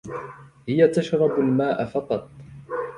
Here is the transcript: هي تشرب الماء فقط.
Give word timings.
هي 0.69 0.87
تشرب 0.87 1.39
الماء 1.39 1.85
فقط. 1.85 2.29